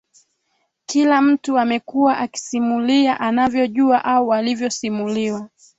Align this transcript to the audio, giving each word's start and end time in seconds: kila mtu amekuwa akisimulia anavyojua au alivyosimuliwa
kila 0.85 1.21
mtu 1.21 1.59
amekuwa 1.59 2.17
akisimulia 2.17 3.19
anavyojua 3.19 4.05
au 4.05 4.33
alivyosimuliwa 4.33 5.49